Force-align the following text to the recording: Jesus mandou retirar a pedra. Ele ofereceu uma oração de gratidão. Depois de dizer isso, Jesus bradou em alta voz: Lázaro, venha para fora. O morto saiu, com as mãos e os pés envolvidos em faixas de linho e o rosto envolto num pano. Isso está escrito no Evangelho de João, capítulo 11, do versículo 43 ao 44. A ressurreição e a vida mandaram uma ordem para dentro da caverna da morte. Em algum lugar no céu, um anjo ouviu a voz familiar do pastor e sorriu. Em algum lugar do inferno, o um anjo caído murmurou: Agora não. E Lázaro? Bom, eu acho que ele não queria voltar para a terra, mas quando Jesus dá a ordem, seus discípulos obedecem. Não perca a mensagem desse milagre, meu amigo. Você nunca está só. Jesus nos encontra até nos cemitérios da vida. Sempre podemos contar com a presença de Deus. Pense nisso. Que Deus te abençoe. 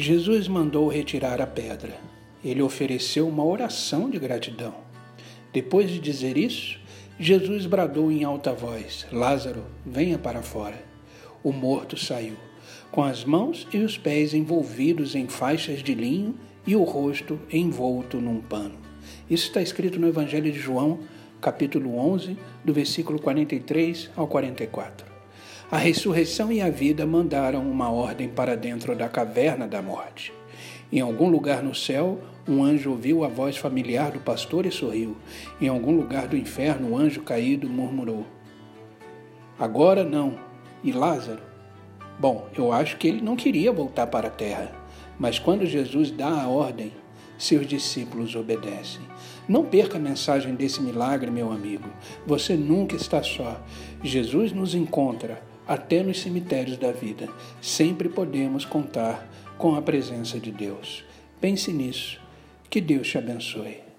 Jesus 0.00 0.48
mandou 0.48 0.88
retirar 0.88 1.42
a 1.42 1.46
pedra. 1.46 1.94
Ele 2.42 2.62
ofereceu 2.62 3.28
uma 3.28 3.44
oração 3.44 4.08
de 4.08 4.18
gratidão. 4.18 4.74
Depois 5.52 5.90
de 5.90 5.98
dizer 5.98 6.38
isso, 6.38 6.80
Jesus 7.18 7.66
bradou 7.66 8.10
em 8.10 8.24
alta 8.24 8.50
voz: 8.52 9.06
Lázaro, 9.12 9.66
venha 9.84 10.18
para 10.18 10.40
fora. 10.40 10.82
O 11.42 11.52
morto 11.52 11.98
saiu, 11.98 12.36
com 12.90 13.02
as 13.02 13.26
mãos 13.26 13.68
e 13.74 13.78
os 13.78 13.98
pés 13.98 14.32
envolvidos 14.32 15.14
em 15.14 15.28
faixas 15.28 15.82
de 15.82 15.94
linho 15.94 16.34
e 16.66 16.74
o 16.74 16.82
rosto 16.82 17.38
envolto 17.52 18.18
num 18.18 18.40
pano. 18.40 18.78
Isso 19.28 19.48
está 19.48 19.60
escrito 19.60 20.00
no 20.00 20.08
Evangelho 20.08 20.50
de 20.50 20.58
João, 20.58 21.00
capítulo 21.42 21.98
11, 21.98 22.38
do 22.64 22.72
versículo 22.72 23.20
43 23.20 24.10
ao 24.16 24.26
44. 24.26 25.09
A 25.70 25.78
ressurreição 25.78 26.50
e 26.50 26.60
a 26.60 26.68
vida 26.68 27.06
mandaram 27.06 27.62
uma 27.62 27.88
ordem 27.88 28.28
para 28.28 28.56
dentro 28.56 28.96
da 28.96 29.08
caverna 29.08 29.68
da 29.68 29.80
morte. 29.80 30.32
Em 30.90 30.98
algum 30.98 31.28
lugar 31.28 31.62
no 31.62 31.72
céu, 31.72 32.18
um 32.48 32.64
anjo 32.64 32.90
ouviu 32.90 33.24
a 33.24 33.28
voz 33.28 33.56
familiar 33.56 34.10
do 34.10 34.18
pastor 34.18 34.66
e 34.66 34.72
sorriu. 34.72 35.16
Em 35.60 35.68
algum 35.68 35.94
lugar 35.94 36.26
do 36.26 36.36
inferno, 36.36 36.88
o 36.88 36.92
um 36.94 36.98
anjo 36.98 37.22
caído 37.22 37.68
murmurou: 37.68 38.26
Agora 39.56 40.02
não. 40.02 40.40
E 40.82 40.90
Lázaro? 40.90 41.42
Bom, 42.18 42.48
eu 42.58 42.72
acho 42.72 42.96
que 42.96 43.06
ele 43.06 43.20
não 43.20 43.36
queria 43.36 43.70
voltar 43.70 44.08
para 44.08 44.26
a 44.26 44.32
terra, 44.32 44.72
mas 45.20 45.38
quando 45.38 45.64
Jesus 45.64 46.10
dá 46.10 46.42
a 46.42 46.48
ordem, 46.48 46.90
seus 47.38 47.64
discípulos 47.64 48.34
obedecem. 48.34 49.02
Não 49.48 49.64
perca 49.64 49.98
a 49.98 50.00
mensagem 50.00 50.56
desse 50.56 50.82
milagre, 50.82 51.30
meu 51.30 51.52
amigo. 51.52 51.88
Você 52.26 52.56
nunca 52.56 52.96
está 52.96 53.22
só. 53.22 53.62
Jesus 54.02 54.52
nos 54.52 54.74
encontra 54.74 55.48
até 55.70 56.02
nos 56.02 56.20
cemitérios 56.20 56.76
da 56.78 56.90
vida. 56.90 57.28
Sempre 57.62 58.08
podemos 58.08 58.64
contar 58.64 59.24
com 59.56 59.76
a 59.76 59.80
presença 59.80 60.40
de 60.40 60.50
Deus. 60.50 61.04
Pense 61.40 61.72
nisso. 61.72 62.20
Que 62.68 62.80
Deus 62.80 63.06
te 63.06 63.16
abençoe. 63.16 63.89